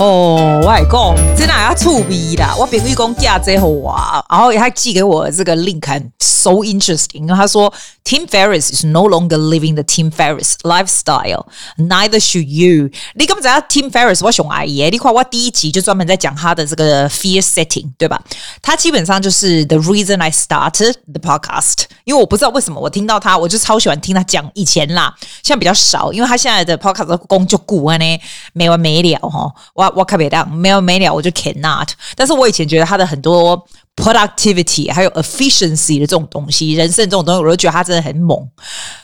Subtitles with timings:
[0.00, 2.54] 哦，我来讲，真的要触鼻啦！
[2.56, 7.26] 我朋友讲嫁这后啊，然后他寄给我这个 link，so interesting。
[7.26, 7.72] 他说
[8.04, 12.88] ，Tim Ferriss is no longer living the Tim Ferriss lifestyle，neither should you。
[13.16, 18.22] 你刚才 Tim Ferriss 我熊阿姨，你看我第一集就专门在讲他的这个 fear setting，对吧？
[18.62, 24.48] 他基本上就是 the reason I started the podcast，因为我不知道为什么我听到他，我就超喜欢听他讲。
[24.54, 28.20] 以前啦，现在比较少，因为他现在的 podcast 工就古啊呢，
[28.52, 29.52] 没完没了哈。
[29.74, 31.88] 我我特别当没有没了，我就 cannot。
[32.14, 33.60] 但是我以前觉得他的很多
[33.96, 38.38] productivity 还有 efficiency 的这种东西，人生这种东西，我都觉得他真的很猛。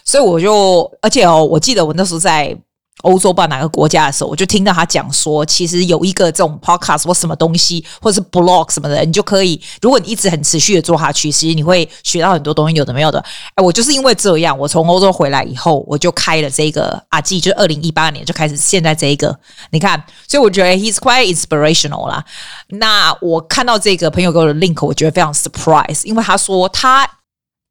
[0.04, 2.56] 所以我就，而且哦，我记得我那时候在。
[3.02, 13.24] 欧洲不知道哪个国家的时候，我就听到他讲说，其实有一个这种 podcast 或什么东西，或者是 blog 什么的，你就可以，如果你一直很持续的做下去，其实你会学到很多东西，有的没有的。
[13.54, 19.38] 哎，我就是因为这样，我从欧洲回来以后，我就开了这个阿记，就二零一八年就开始现在这一个，
[19.70, 22.24] 你看，所以我觉得 he's quite inspirational 啦。
[22.68, 27.08] 那我看到这个朋友给我的 link，我觉得非常 surprise，因为他说他。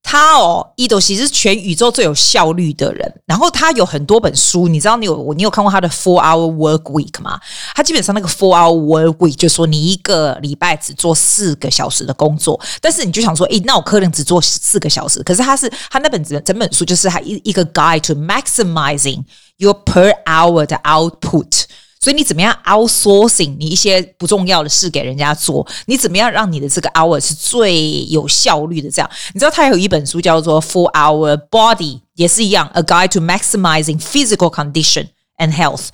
[0.10, 3.14] 他哦，伊豆其实是全宇宙最有效率的人。
[3.26, 7.38] 然后他有很多本书，你知道你有你有看过他的 Four Hour Work Week 吗？
[7.76, 15.22] 他基本上那个 Four Hour Work Week 就说你一个礼拜只做四个小时的工作，但是你就想说，诶，那我可能只做四个小时。
[15.24, 19.26] 可是他是他那本整整本书就是他一一个 Guide to Maximizing
[19.58, 21.64] Your Per Hour 的 Output。
[22.08, 25.68] 所以你怎么样 outsourcing 你一些不重要的事给人家做？
[25.88, 28.90] 你怎么样让你的这个 hour 是最有效率的？
[28.90, 35.88] 这样，你知道他有一本书叫做《For Our Body》，也是一样，A Guide to Maximizing Physical Condition and Health。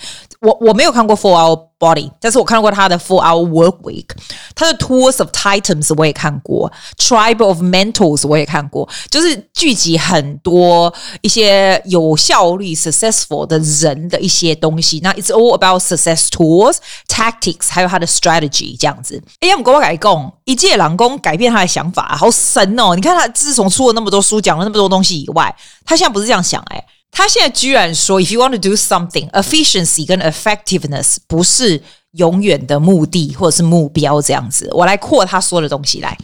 [0.44, 4.06] 我我没有看过 Four Hour Body，但是我看过他的 Four Hour Work Week，
[4.54, 15.00] 他的 Tools of Titans 我也看过，Tribe of Mentors 我也看过，就是聚集很多一些有效率 successful 的人的一些东西。
[15.02, 16.76] 那 It's all about success tools,
[17.08, 19.24] tactics，还有他的 strategy 这样子。
[19.40, 22.96] 哎呀，我跟我改供，一介郎工改变他的想法，好神哦！
[22.96, 25.56] 你看他自从出了那么多书，讲了那么多东西以外，
[25.86, 26.86] 他现在不是这样想哎。
[27.14, 31.82] 他现在居然说，If you want to do something, efficiency 跟 effectiveness 不是
[32.14, 34.68] 永远的目的或者是目标这样子。
[34.74, 36.18] 我来扩他说的东西来。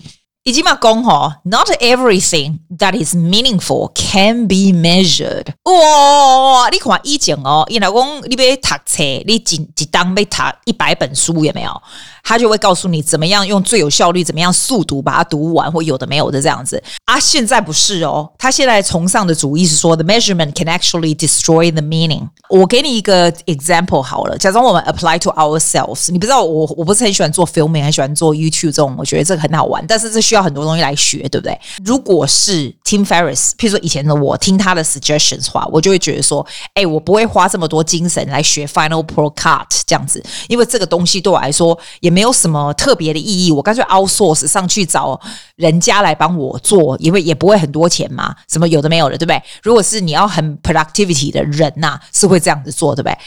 [0.43, 5.47] 以及嘛讲吼，Not everything that is meaningful can be measured。
[5.63, 11.81] 哇，你看以前哦，伊老公你要读册，你几几当要读一百本书有没有？
[12.29, 17.19] 他就会告诉你怎么样用最有效率，怎么样速读把它读完，或有的没有的这样子啊。
[17.19, 22.27] 现在不是哦，他现在崇尚的主义是说，the measurement can actually destroy the meaning。
[22.47, 26.11] 我给你一个 example 好了，假装我们 apply to ourselves。
[26.11, 31.59] 你不知道我我不是很喜欢做 filming，很喜欢做 YouTube 这种，我觉得这个很好玩，但是这需要很多东西来学，对不对？
[31.83, 36.45] 如果是 Tim Ferris，譬如说以前的我听他的 suggestions 话，我就会觉得说，
[36.75, 45.17] 哎，我不会花这么多精神来学 Final Pro Cut 这样子，因为这个东西对我来说也没没有什么特别的意义，我干脆 outsource 上去找
[45.55, 49.41] 人家来帮我做，因为也不会很多钱嘛，什么有的没有的，对不对？
[49.63, 53.17] 如果是你要很 productivity 的人呐、是会这样子做，对不对？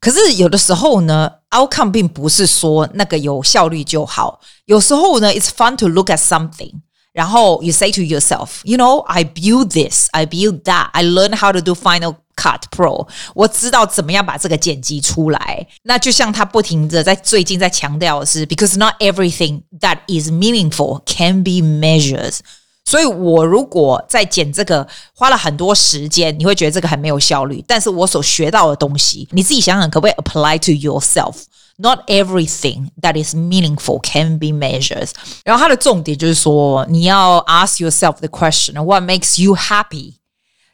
[0.00, 6.72] 可是有的时候呢，outcome 并不是说那个有效率就好，有时候呢，it's fun to look at something，
[7.19, 15.65] 然后 you say to yourself，you know，I build this，I build that，I learn how to do final。Cut Pro，我知道怎么样把这个剪辑出来。
[15.83, 22.37] 那就像他不停的在最近在强调的是，because not everything that is meaningful can be measured。
[22.83, 27.63] 所以我如果在剪这个花了很多时间，你会觉得这个很没有效率。
[27.65, 30.73] 但是我所学到的东西，你自己想想可不可以 apply to
[31.79, 35.09] yourself？Not everything that is meaningful can be measured。
[35.43, 40.15] 然后它的重点就是说，你要 ask yourself the question：What makes you happy？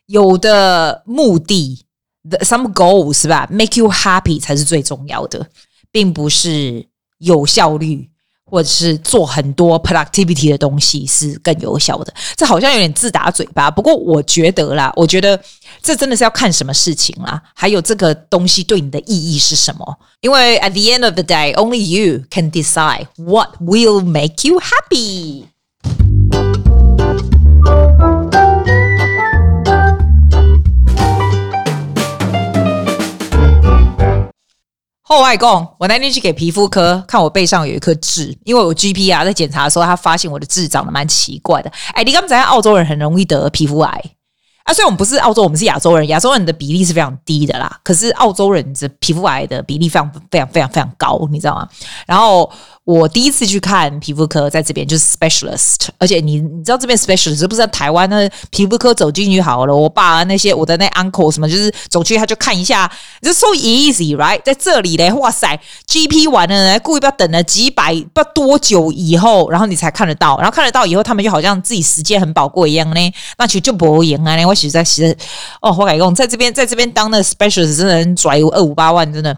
[0.06, 1.86] 有的目的
[2.30, 3.48] 的 some goals 是吧？
[3.50, 5.48] Make you happy 才是最重要的，
[5.92, 6.86] 并不是
[7.20, 8.10] 有效率
[8.44, 12.14] 或者是做很多 productivity 的东西是更有效的。
[12.36, 15.42] 这好像有点自打嘴巴，不过我觉得啦，我觉得
[15.87, 19.99] 这真的是要看什么事情啦，还有这个东西对你的意义是什么？
[20.21, 25.45] 因为 at the end of the day, only you can decide what will make you happy。
[35.03, 41.71] 后外公，我那天去给皮肤科看，我背上有一颗痣，因为我 GP 啊在检查的时候，他发现我的痣长得蛮奇怪的。
[41.93, 44.03] 哎，你刚才澳洲人很容易得皮肤癌
[44.67, 47.81] 啊，虽然我们不是澳洲，我们是亚洲人，亚洲人的比例是非常低的啦。
[47.85, 51.69] 可是澳洲人的皮肤癌的比例非常非常非常非常高，你知道吗？
[52.05, 52.51] 然后
[52.87, 58.31] 我第一次去看皮肤科，在这边就是 specialist，而且你你知道这边 specialist 不是在台湾的？
[58.51, 62.91] 皮肤科走进去好了，我爸那些我的那 uncle 什么，就是走去他就看一下，
[63.21, 64.41] 就 so easy，right？
[64.45, 74.57] 在这里嘞，哇塞，GP 完了呢，故意不要等了几百不知道多久以后，然后你才看得到，然后看得到以后，他们就好像自己时间很宝贵一样呢，那其实就不赢啊，我。
[74.57, 75.15] 实在实
[75.61, 79.37] 哦，我跟你讲，在这边在这边当那 specialist 真的很拽，二五八万真的，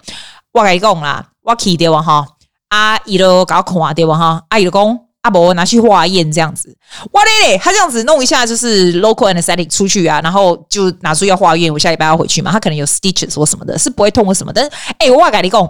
[0.52, 2.24] 我跟你讲啦，我去对吧哈，
[2.68, 4.98] 阿姨都搞看对吧哈，阿姨的讲。
[5.22, 6.74] 阿伯拿去化验这样子，
[7.10, 14.52] 哇嘞嘞，他这样子弄一下就是 local anesthetic 出去啊，然后就拿出要化验，我下礼拜要回去嘛，他可能有 stitches 或什么的，是不会痛或什么。
[14.54, 15.60] 但是，哎、欸，我跟你讲，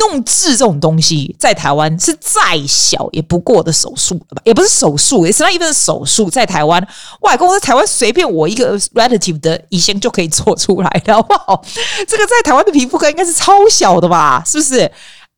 [0.00, 6.30] 弄痣这种东西在台湾是再小也不过的手术吧，也不是手术，也是那一份手术。
[6.30, 6.84] 在台湾，
[7.20, 11.62] 外公在台湾随便我一个 relative 的医生就可以做出来的，好不好？
[12.08, 14.42] 这个在台湾的皮肤科应该是超小的吧？
[14.46, 14.90] 是不是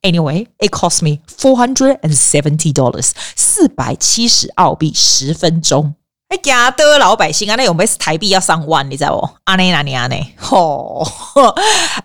[0.02, 5.94] ？Anyway, it cost me four hundred and seventy dollars，四百七十澳币十分钟。
[6.28, 8.88] 哎，假的老百姓啊，那有没有台币要上万？
[8.88, 9.28] 你知道不？
[9.44, 11.04] 阿内那尼阿内，吼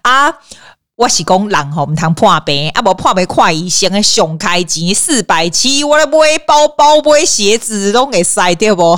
[0.01, 0.39] 啊！
[0.97, 6.11] 我是讲人吼，唔通破病，啊无破病快医生诶，上开钱四百七，我来买
[6.47, 8.97] 包包买鞋子拢给塞掉不？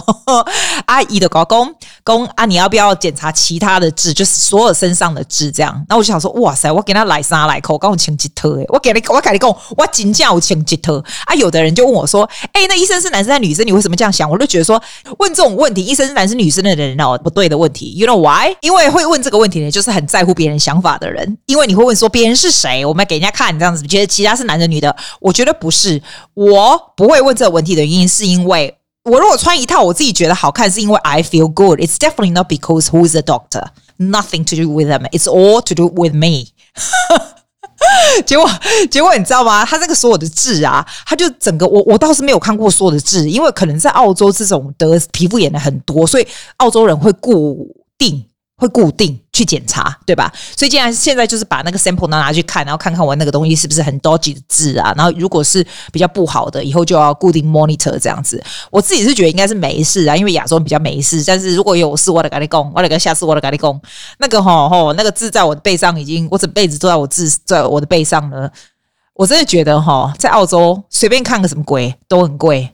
[0.85, 1.73] 阿姨的老公
[2.03, 4.13] 公啊，你要不要检查其他的痣？
[4.13, 5.83] 就是所有身上的痣这样。
[5.89, 11.33] 那我就想说，哇塞，我给他来三来口，跟我请几特诶，我给你，我跟你讲，我真正有请几特啊。
[11.33, 13.65] 有的人就问我说，哎、那医生是男生还是女生？
[13.65, 14.29] 你为什么这样想？
[14.29, 14.79] 我就觉得说，
[15.17, 17.95] 问这种问题，医生是男生女生的人哦，不对的问题。
[17.95, 18.55] You know why？
[18.61, 21.86] 因为会问这个问题呢，就是很在乎别人想法的人，因为你会。
[21.87, 26.01] 问说别人是谁，我们给人家看这样子，觉得其他是男的女的，我觉得不是。
[26.33, 31.79] 我不会问这个问题的原因，是因为我如果穿一套我自己觉得好看，是因为 I feel good.
[31.79, 33.63] It's definitely not because who's the doctor.
[33.97, 35.09] Nothing to do with them.
[35.09, 36.49] It's all to do with me.
[38.25, 38.49] 结果，
[38.89, 39.63] 结果你知道吗？
[39.63, 47.67] 他这个所有的痣啊，他就整个我我倒是没有看过所有的痣，因为可能在澳洲这种得皮肤炎的很多，所以澳洲人会固
[47.97, 48.25] 定。
[48.57, 50.33] 会固定去检查，对吧？
[50.57, 54.91] 所以既然现在就是把那个 sample 拿拿去看，然后看看我那个东西是不是很 dodgy 的字啊？
[54.97, 58.43] 然后如果是比较不好的，以后就要固定 monitor 这样子。
[58.71, 61.23] 我自己是觉得应该是没事啊，因为亚洲人比较没事。
[61.27, 63.81] 但是如果有事，我得跟你讲，我得跟下次我得跟你讲，
[64.17, 68.51] 那个吼吼，那个字在我的背上已经，我整辈子都在我字在我的背上了。
[69.13, 72.71] 我真的觉得哈，在澳洲随便看个什么鬼都很贵。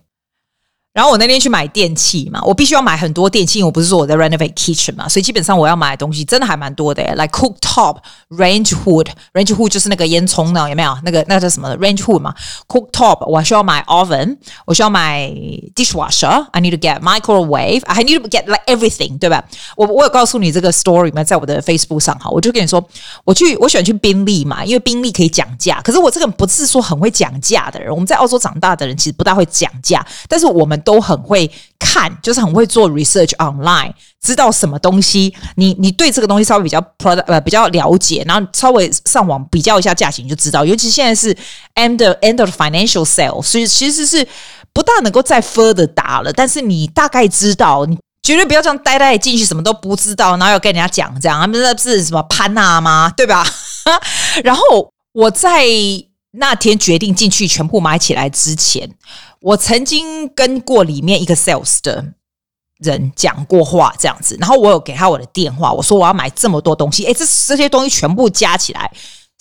[0.94, 7.98] 然后我那天去买电器嘛，我必须要买很多电器，我不是说我在 renovate kitchen 嘛，所以基本上我要买的东西真的还蛮多的，like cooktop
[8.30, 10.96] range hood，range hood 就是那个烟囱呢，有没有？
[11.04, 12.32] 那个那个叫什么 range hood 嘛
[12.68, 15.28] ？cooktop 我需要买 oven，我需要买
[15.74, 19.44] dishwasher，I need to get microwave，I need to get like everything，对吧？
[19.76, 21.24] 我我有告诉你这个 story 吗？
[21.24, 22.88] 在我的 Facebook 上哈，我就跟你说，
[23.24, 30.80] 我去我喜欢去宾利嘛，因为宾利可以讲价，可是我这个不是说很会讲价的人，我们在澳洲长大的人其实不大会讲价，但是我们。
[30.84, 31.50] 都很会
[31.80, 33.92] 看，就是很会做 research online，
[34.22, 40.64] 知道什么东西，你你对这个东西稍微比较 product 呃比较了解，然后稍微上网比较一下价钱，你就知道。
[40.64, 41.36] 尤其现在是
[41.76, 44.26] end end of financial sale，所以其实是
[44.74, 46.32] 不大能够再 further 打了。
[46.32, 53.12] 但是你大概知道，你绝对不要这样呆呆进去，什么都不知道，然后要跟人家讲这样，他们那是什么潘娜吗？
[53.18, 53.46] 对吧？
[54.44, 54.64] 然后
[55.14, 55.66] 我在
[56.36, 58.90] 那天决定进去全部买起来之前。
[59.44, 62.14] 我曾经跟过里面一个 sales 的
[62.78, 68.90] 人讲过话，这样子，然后我有给他我的电话，我说我要买这么多东西，诶，这这些东西全部加起来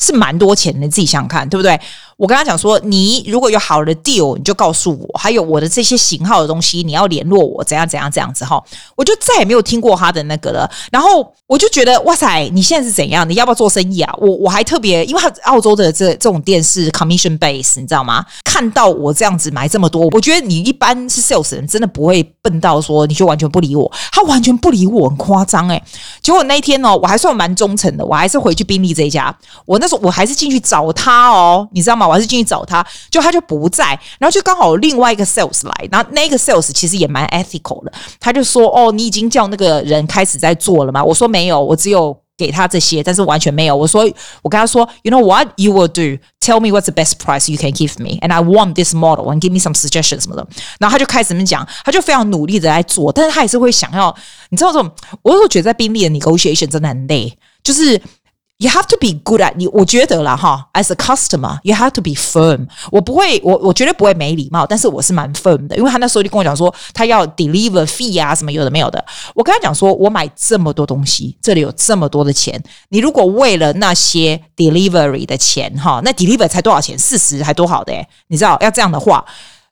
[0.01, 1.81] 是蛮多钱的，你自己想想看，对不对？
[2.23, 8.63] 我跟他讲说，你如果有好的 deal，你就告诉我，还有我的这些型号的东西，你要联络我，怎样怎样这样子哈，
[8.95, 10.71] 我就再也没有听过他的那个了。
[10.93, 13.29] 然后我就觉得，哇塞，你现在是怎样？
[13.29, 14.15] 你要不要做生意啊？
[14.19, 18.25] 我我还特别，因为他澳洲的这这种店是 commission base，你知道吗？
[18.45, 23.91] 看到我这样子买这么多，我觉得你一般是 sales 人，真的不会笨到说你就完全不理我。
[24.13, 25.83] 他完全不理我，很夸张诶。
[26.23, 29.37] 结果那一天呢，我还算蛮忠诚的，我还是回去宾利这一家。
[29.67, 32.12] 我那时候我还是进去找他哦，你知道吗？
[32.13, 44.05] 我还是进去找他，就他就不在，然后就刚好另外一个 sales 来，然后那个 sales 其实也蛮 ethical 的，他就说：“哦，你已经叫那个人开始在做了吗？”我说：“没有，我只有给他这些，但是完全没有。”我说
[44.43, 46.23] ：“我跟他说，You know what you will do?
[46.41, 49.33] Tell me what's the best price you can give me, and I want this model,
[49.33, 50.47] and give me some suggestions 什么的。”
[50.79, 54.15] 然后他就开始这么讲，他就非常努力的在做，但是他也是会想要，
[54.51, 54.91] 你知道这种，
[55.23, 57.33] 我就觉得在宾利的 negotiation 真的很累，
[57.65, 58.01] 就是。
[58.63, 62.69] You have to be good at 你，我觉得啦哈，as a customer, you have to be firm。
[62.93, 69.05] 我不会，我我绝对不会没礼貌，但是我是蛮 firm 的，因为他那时候就跟我讲说，他要 deliver fee 啊，什么有的没有的。
[69.35, 76.97] 我跟他讲说，我买这么多东西，这里有这么多的钱，你如果为了那些 delivery 的钱哈，那 deliver 才多少钱？
[76.97, 79.25] 四十还多好的诶，你知道要这样的话，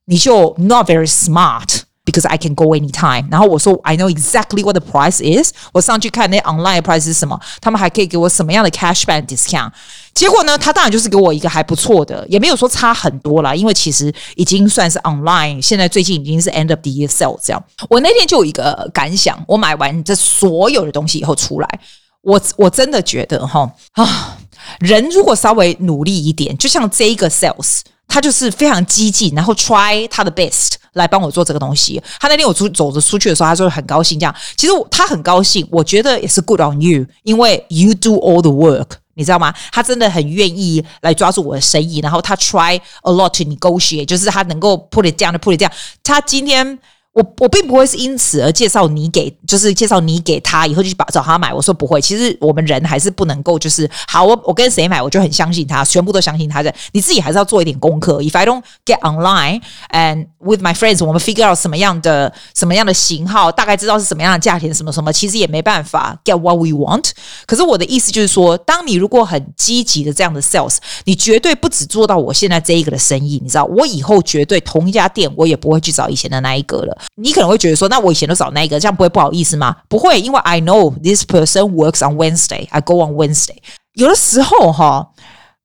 [0.06, 1.82] 你就 not very smart。
[2.10, 5.52] Because I can go anytime，然后我说 I know exactly what the price is。
[5.72, 9.70] 我上去看那 online price 是什么，他们还可以给我什么样的 cashback discount。
[10.12, 15.62] 结果呢，他当然就是给我一个还不错的，也没有说差很多啦，因为其实已经算是 online。
[15.62, 17.62] 现在最近已经是 end of the year sale 这样。
[17.88, 21.80] 我那天就有一个感想，我买完这所有的东西以后出来，
[22.22, 24.36] 我我真的觉得哈啊，
[24.80, 30.72] 人如果稍微努力一点，就像这一个 sales，他就是非常激进，然后 try 他的 best。
[30.94, 32.02] 来帮我做这个东西。
[32.18, 34.34] 他那天我出走着出去的时候，他就很高兴这样。
[34.56, 39.54] 其实他很高兴，我觉得也是 good on you，因为 you do all the work，你知道吗？
[39.70, 45.70] 他真的很愿意来抓住我的生意，然后他 try a lot to negotiate，就是他能够 put it down，put it down。
[46.02, 46.76] 他今天。
[47.12, 51.52] 我我并不会是因此而介绍你给，就是介绍你给他以后就去把找他买。
[51.52, 56.72] 我说不会，其实我们人还是不能够就是好，我我跟谁买我就很相信他，全部都相信他的。
[56.92, 58.22] 你自己还是要做一点功课。
[58.22, 67.10] If I don't get online and with my friends，我们 figure out 什么样的什么样的型号，大概知道是什么样的价钱，什么什么，其实也没办法 get what we want。
[67.44, 70.76] 可是我的意思就是说，当你如果很积极的这样的 sales，
[71.06, 76.96] 你绝对不只做到我现在这一个的生意，你知道，我以后绝对同一家店我也不会去找以前的那一个了。
[77.15, 79.75] 你可能会觉得说，那我以前都找那个，这样不会不好意思吗？
[79.87, 82.67] 不会，因为 I know this person works on Wednesday.
[82.69, 83.57] I go on Wednesday。
[83.93, 85.09] 有的时候哈，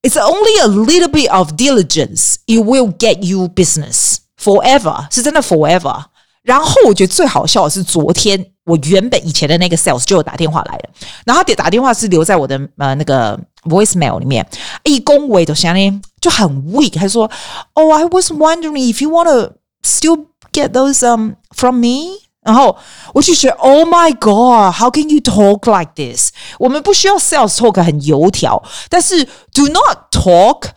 [0.03, 2.37] It's only a little bit of diligence.
[2.47, 6.05] It will get you business forever，是真的 forever。
[6.43, 10.91] 然后我觉得最好笑的是，昨天我原本以前的那个 sales 就有打电话来了，
[11.27, 14.47] 然后他打电话是留在我的呃那个 voicemail 里面，
[14.85, 17.31] 一恭维的声音就很 weak，他说：“
[17.75, 22.77] Oh, I was wondering if you want to still。” Get those um from me，然后
[23.15, 26.31] 我就觉得，Oh my God，How can you talk like this？
[26.59, 30.71] 我们不需要 sales talk 很油条，但是 Do not talk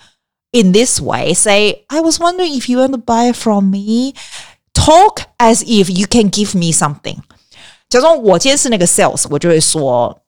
[0.52, 1.34] in this way.
[1.34, 4.14] Say I was wondering if you want to buy from me.
[4.74, 7.18] Talk as if you can give me something。
[7.90, 10.20] 假如我今天是那个 sales，我就会说。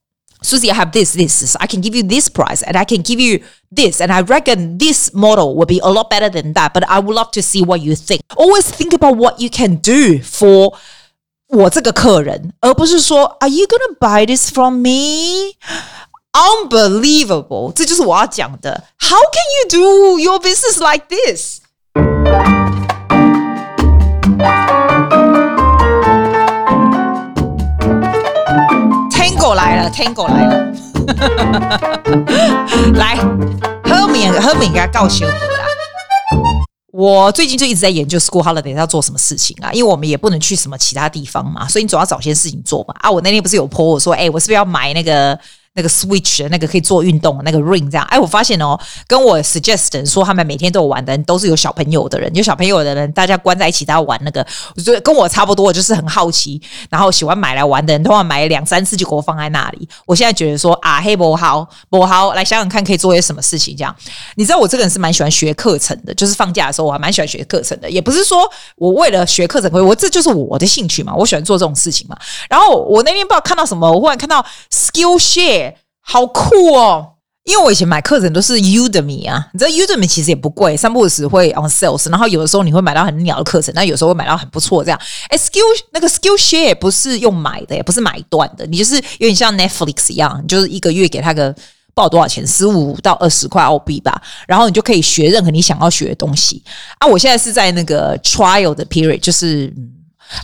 [0.41, 1.55] Susie, I have this, this, this.
[1.59, 3.39] I can give you this price, and I can give you
[3.71, 6.73] this, and I reckon this model will be a lot better than that.
[6.73, 8.21] But I would love to see what you think.
[8.37, 10.77] Always think about what you can do for
[11.47, 15.55] 我这个客人，而不是说 Are you gonna buy this from me?
[16.33, 17.71] Unbelievable！
[17.73, 18.83] 这就是我要讲的。
[18.99, 21.61] How can you do your business like this?
[29.90, 30.72] Tango 来了
[31.06, 33.16] ，Tango 来了， 来
[33.84, 35.34] 喝免喝免，给他告休啦。
[36.92, 42.94] 我最近就一直在研究 School Holiday 要做什么事情啊，因为我们也不能去什么其他地方嘛，所以你总要找些事情做嘛。
[43.00, 45.38] 啊，我那天不是有 po 我说，哎，我是不是要买那个？
[45.80, 54.46] 那个 Switch 的那个可以做运动的那个 Ring 这样，哎，我发现哦，跟我 suggest 说他们每天都有玩的人都是有小朋友的人，有小朋友的人，大家关在一起，大家玩那个，
[54.76, 56.60] 我觉得跟我差不多，就是很好奇，
[56.90, 59.88] 然后喜欢买来玩的人，通常买两三次就给我放在那里。
[60.04, 63.96] 我现在觉得说啊，嘿，不好，不好，来想想看可以做些什么事情这样。
[64.34, 72.16] 你知道我这个人是蛮喜欢学课程的，就是放假的时候我还蛮喜欢学课程的，也不是说我为了学课程，我这就是我的兴趣嘛，我喜欢做这种事情嘛。
[72.48, 75.69] 然后我那天不知道看到什么，我忽然看到 Skillshare。
[76.10, 77.06] 好酷哦！
[77.44, 85.00] 因为我以前买课程都是 Udemy 啊，你知道 Udemy 其实也不贵，三不五时会 on sales，然后有的时候你会买到很鸟的课程，那有时候会买到很不错这样。
[85.28, 85.62] 哎，Skill
[85.92, 91.54] 那个 Skillshare 不是用买的，也不是买断的，你就是有点像 Netflix 一样，你就是一个月给他个
[91.94, 96.60] 报多少钱，十五到二十块澳币吧，然后你就可以学任何你想要学的东西
[96.98, 97.06] 啊。
[97.06, 99.72] 我现在是在那个 trial 的 period，就是。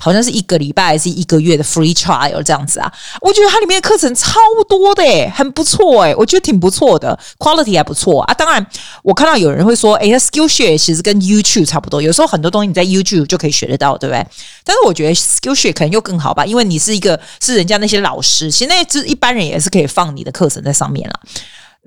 [0.00, 2.92] 好像是一个礼拜还是一个月的 free trial 这样子啊？
[3.20, 4.38] 我觉得它里面的课程超
[4.68, 8.34] 多的诶，很不错诶，我觉得挺不错的，quality 还不错啊。
[8.34, 8.64] 当然，
[9.02, 14.26] 我看到有人会说，诶，它 Skillshare 其实跟 YouTube 差不多，有时候很多东西你在 YouTube 就可以学得到，对不对？
[14.64, 21.20] 但是我觉得 Skillshare 可能又更好吧，因为你是一个是人家那些老师，其实那只一般人也是可以放你的课程在上面了。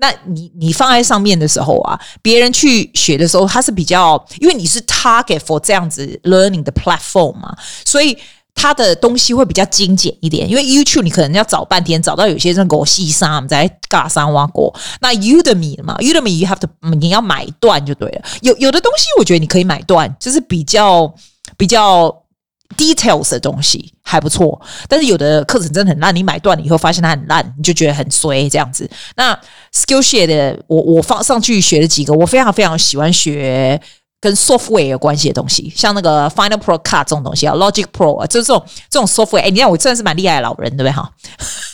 [0.00, 7.54] 那你你放在上面的时候啊，别人去学的时候，他是比较，因为你是 target for 这样子 learning 的 platform 嘛，
[7.84, 8.16] 所以
[8.54, 10.48] 他的东西会比较精简一点。
[10.48, 14.74] 因为 YouTube 你可能要找半天，找到有些人给我细沙，我们在尬三挖过。
[15.00, 18.22] 那 Udemy 嘛，Udemy you have to 你要买断就对了。
[18.40, 21.14] 有有的东西我觉得你可以买断，就是比较
[21.56, 22.16] 比较。
[22.76, 28.88] details 的东西还不错，但是有的课程真的很烂，你买断了以后发现它很烂，你就觉得很衰这样子。
[29.16, 29.36] 那
[29.74, 33.80] Skillshare 的，我我放上去学了几个，我非常非常喜欢学。
[34.20, 39.40] 跟 software 有关系的东西，像那个 Final Pro Cut 这种东西啊，Logic Pro 啊，就是这种这种 software。
[39.40, 41.10] 哎，你看我真的是蛮厉害的老人，对不对哈？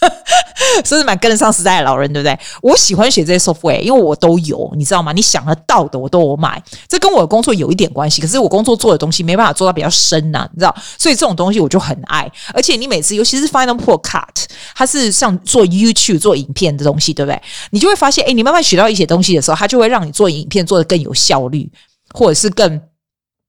[0.85, 2.39] 真是蛮跟得上时代的老人，对不对？
[2.63, 5.13] 我喜欢写这些 software，因为我都有，你知道吗？
[5.13, 8.21] 你想得到的我都有买，这跟我的工作有一点关系。
[8.23, 10.75] 可是我工作做的东西没办法做到比较深呐、啊，你知道？
[10.99, 12.31] 所以这种东西我就很爱。
[12.55, 17.41] 而且你每次，尤其是 Final Pro Cut，它是像做 YouTube 做影片的东西，对不对？
[17.71, 21.69] 你就会发现，哎，你慢慢学到一些东西的时候，它就会让你做影片做得更有效率。
[22.17, 22.81] 或者是更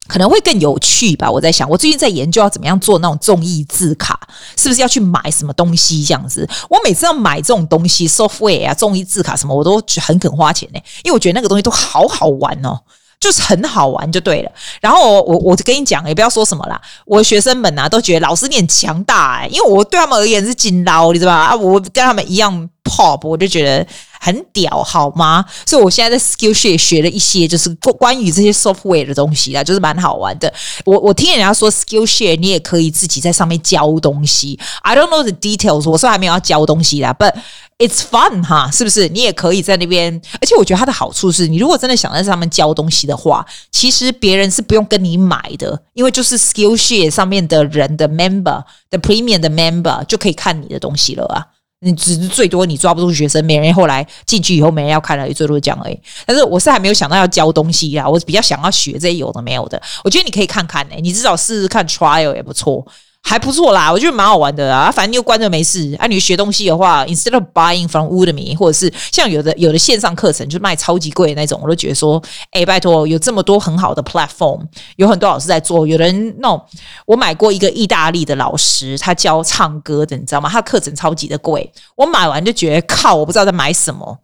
[0.07, 4.19] 可能会更有趣吧，我在想，我最近在研究要怎么样做那种综艺字卡，
[4.55, 6.47] 是不是要去买什么东西这样子？
[6.69, 12.79] 我每次要买这种东西，software 啊，综艺字卡什么，我都很肯花钱呢，因为我觉得那个东西都好好玩哦，
[13.19, 14.51] 就是很好玩就对了。
[14.79, 21.47] 然后我我我跟你讲，也不要说什么啦，我的学生们啊都觉得老师你很强大哎，因为我对他们而言是金捞，你知道吧？
[21.47, 23.85] 啊，我跟他们一样 pop，我就觉得。
[24.19, 25.45] 很屌，好吗？
[25.65, 30.51] 所以我现在在 Skillshare 学了一些，就是关于这些 software 的东西啦，就是蛮好玩的。
[30.85, 34.59] 我我听人家说 Skillshare 你也可以自己在上面教东西。
[34.81, 37.33] I don't know the details，我说还没有要教东西啦，but
[37.77, 39.07] it's fun 哈，是不是？
[39.09, 51.56] 你也可以在那边，而且我觉得它的好处是你如果真的想在上面教东西的话，其实别人是不用跟你买的，因为就是 Skillshare 上面的人的 member，the premium 的 member 就可以看你的东西了啊。
[51.81, 55.99] 你只是最多你抓不住学生，没人后来进去以后没人要看了，也最多讲而已。
[56.25, 59.79] 但是我是还没有想到要教东西呀，我比较想要学这些有的没有的。
[60.03, 62.85] 我觉得你可以看看诶、你至少试试看 trial 也不错。
[63.23, 64.89] 还不错啦，我觉得蛮好玩的啊。
[64.89, 74.61] 反正又关着没事，啊，你学东西的话，instead of buying from Udemy，或者是像有的有的线上课程就卖超级贵的那种，我都觉得说，哎，拜托，有这么多很好的 platform，
[74.95, 75.85] 有很多老师在做。
[75.85, 76.65] 有人那种，
[77.05, 80.49] 我买过一个意大利的老师，他教唱歌的，你知道吗？
[80.49, 84.19] 他课程超级的贵，我买完就觉得靠，我不知道在买什么。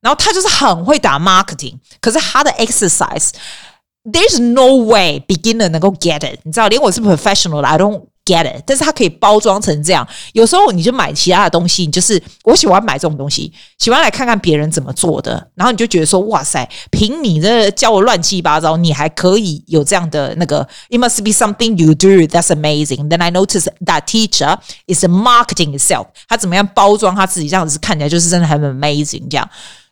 [0.00, 6.38] 然后他就是很会打 marketing，可是他的 exercise，there's no way beginner 能够 get it。
[6.44, 8.04] 你知道，连我是 professional，I don't。
[8.26, 10.06] Get it，但是它可以包装成这样。
[10.34, 23.08] 有时候你就买其他的东西，你就是我喜欢买这种东西，喜欢来看看别人怎么做的，然后你就觉得说，哇塞，凭你这教我乱七八糟，你还可以有这样的那个，it must be something you do that's amazing.
[23.08, 29.28] Then I notice that teacher is marketing itself，他怎么样包装他自己，这样子看起来就是真的很 amazing。
[29.30, 29.48] 这样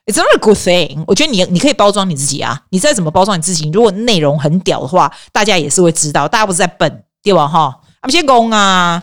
[0.07, 1.05] ，it's not a good thing。
[1.07, 7.47] 我觉得你你可以包装你自己啊，你再怎么包装你自己，如果内容很屌的话，大家也是会知道，大家不是在笨对吧？
[7.47, 7.81] 哈。
[8.05, 9.03] 我们先讲啊，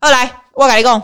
[0.00, 1.00] 好来，我跟你讲，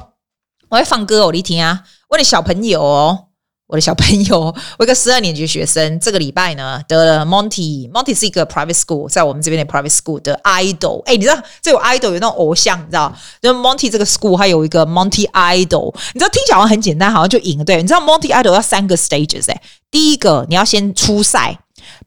[0.68, 1.84] 我会放歌哦，你听啊。
[2.08, 3.26] 我的小朋友哦，
[3.68, 11.04] 我的小朋友， 我一个十二年级学生，这个礼拜呢得了 Monty，Monty 是一个 private school，在我们这边的 private school 的 idol。
[11.04, 13.14] 哎，你知道这有 idol 有那种偶像，你知道？
[13.40, 17.64] 就 Monty 这个 school 还有一个 Monty Idol，你知道听起来好像很简单，好像就赢了。
[17.64, 21.60] 对，你知道 Monty Idol 要三个 stages 哎，第一个你要先初赛，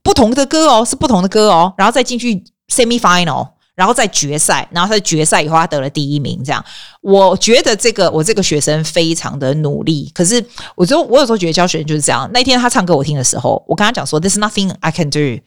[0.04, 3.52] 不同的歌哦，是不同的歌哦，然后再进去 semi final。
[3.79, 6.43] 然后在决赛，然后在决赛以后，他得了第一名。
[6.43, 6.61] 这样，
[6.99, 10.11] 我觉得这个我这个学生非常的努力。
[10.13, 10.43] 可是，
[10.75, 12.29] 我就我有时候觉得教学生就是这样。
[12.33, 15.41] 那天他唱歌我听的时候，我跟他讲说：“There's nothing I can do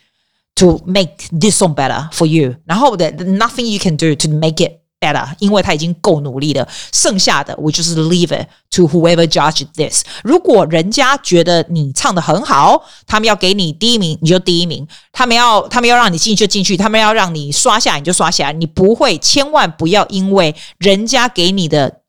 [0.55, 4.82] to make this song better for you。”然后的 “Nothing you can do to make it”。
[5.03, 10.05] better，因为他已经够努力了，剩下的我就是 leave it to whoever judge this。
[10.23, 22.02] 如果人家觉得你唱的很好，他们要给你第一名，你就第一名；他们要他们要让你进去就进去，他们要让你刷下来你就刷下来，你不会，千万不要因为人家给你的。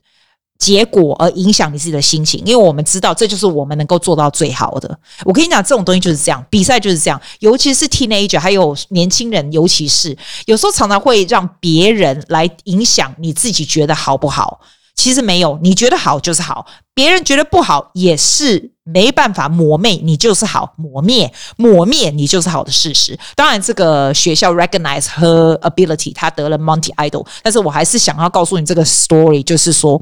[0.64, 4.98] 结果而影响你自己的心情，因为我们知道这就是我们能够做到最好的。
[5.22, 14.58] 我跟你讲，这种东西就是这样，比赛就是这样，尤其是 teenager，还有年轻人，尤其是有时候常常会让别人来影响你自己觉得好不好。
[14.94, 23.18] 其实没有，你觉得好就是好，别人觉得不好也是没办法磨灭你就是好，磨灭磨灭你就是好的事实。
[23.36, 30.00] 当然，这个学校 recognize her ability，他得了 Monty Idol，但是我还是想要告诉你这个 story，就是说。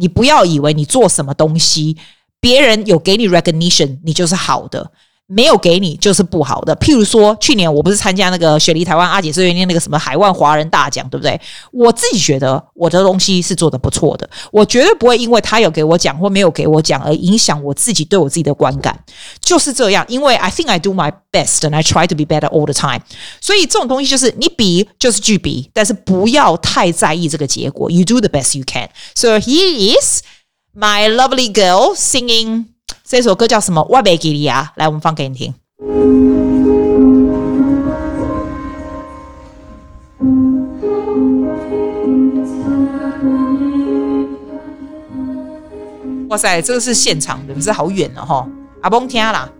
[0.00, 1.96] 你不要以为你做什么东西，
[2.40, 4.90] 别人有给你 recognition，你就是好的。
[5.32, 6.74] 没有给你就是不好的。
[6.76, 11.40] 譬如说，去年我不是参加那个雪梨台湾阿姐碎念那个什么海外华人大奖，对不对？
[11.70, 18.98] 我自己觉得我的东西是做得不错的，我绝对不会因为他有给我奖或没有给我奖而影响我自己对我自己的观感。
[19.40, 23.02] 就是这样，因为 I think I do my best and I try to be better all the time。
[23.40, 27.88] 所以这种东西就是你比就是去比，但是不要太在意这个结果。
[27.88, 28.88] You do the best you can.
[29.14, 30.22] So here is
[30.74, 32.64] my lovely girl singing.
[33.10, 33.84] 这首歌叫什么？
[33.90, 34.72] 我袂记得啊！
[34.76, 35.52] 来，我们放给你听。
[46.28, 48.48] 哇塞，这个是现场的，不是好远哦，哈。
[48.82, 49.50] 阿崩听啦。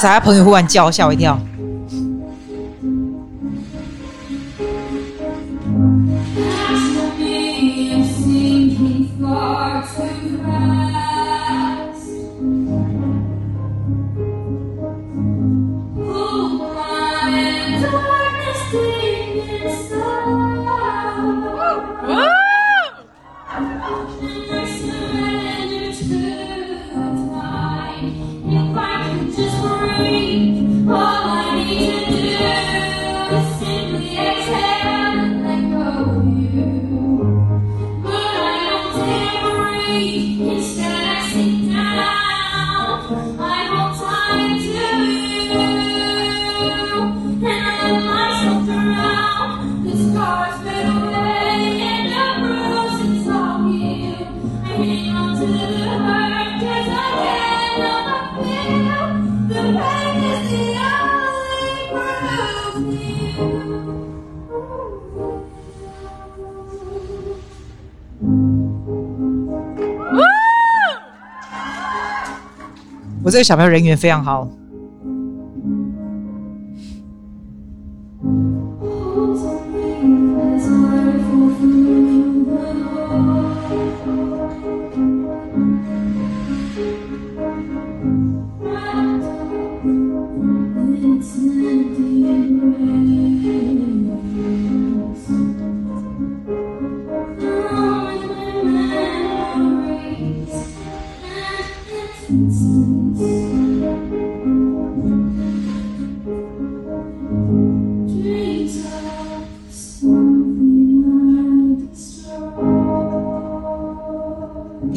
[0.00, 0.14] 啥！
[0.14, 1.38] 他朋友忽然叫，吓我一跳。
[73.30, 74.59] 我这个小朋友人缘非常好。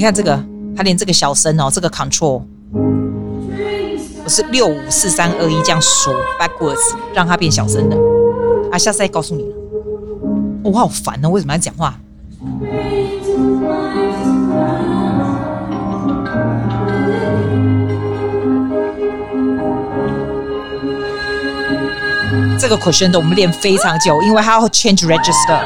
[0.03, 0.37] 你看这个，
[0.75, 2.41] 他连这个小声哦，这个 control，
[4.25, 7.95] 我是六五四三二一这样数 backwards，让它变小声的。
[8.69, 9.43] 啊，下次再告诉你。
[10.65, 11.97] 哦，我好烦哦，为什么要讲话？
[22.59, 25.61] 这个 crescendo 我们练非常久，因为它要 change register。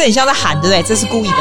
[0.00, 0.82] 这很像在喊，对不对？
[0.82, 1.36] 这是故意的。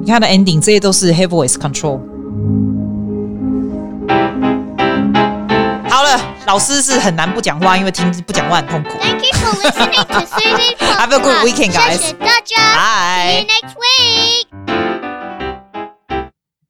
[0.00, 2.00] 你看的 ending，这些都是 head voice control。
[5.88, 8.98] 好了，老师是很难不讲话，因为听不讲话很痛苦。
[9.42, 12.12] Thank you for listening to Susie's Have a good weekend, guys.
[12.14, 12.46] Bye.
[13.26, 14.41] See you next week.